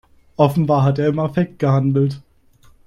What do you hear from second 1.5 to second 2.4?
gehandelt.